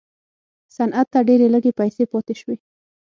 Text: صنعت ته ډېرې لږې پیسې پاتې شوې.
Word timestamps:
صنعت 0.75 1.07
ته 1.13 1.19
ډېرې 1.27 1.47
لږې 1.53 1.71
پیسې 1.79 2.03
پاتې 2.11 2.33
شوې. 2.41 2.55